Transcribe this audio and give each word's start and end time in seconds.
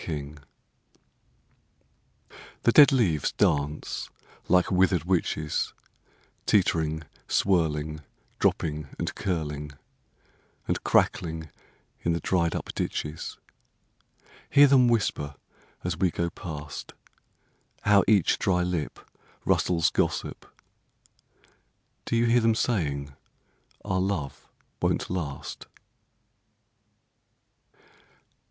March 0.07 0.37
THE 2.63 2.71
DEAD 2.71 2.91
leaves 2.91 3.31
dance 3.33 4.09
like 4.47 4.71
withered 4.71 5.03
witches; 5.03 5.75
Teetering, 6.47 7.03
swirling, 7.27 8.01
Dropping 8.39 8.87
and 8.97 9.13
curling, 9.13 9.73
And 10.67 10.83
crackling 10.83 11.51
in 12.01 12.13
the 12.13 12.19
dried 12.19 12.55
up 12.55 12.73
ditches. 12.73 13.37
Hear 14.49 14.65
them 14.65 14.87
whisper 14.87 15.35
as 15.83 15.95
we 15.95 16.09
go 16.09 16.31
past. 16.31 16.93
How 17.83 18.03
each 18.07 18.39
dry 18.39 18.63
lipRustles 18.63 19.93
gossip! 19.93 20.47
Do 22.05 22.15
you 22.15 22.25
hear 22.25 22.41
them 22.41 22.55
saying 22.55 23.13
our 23.85 23.99
love 24.01 24.47
won't 24.81 25.11
last? 25.11 25.67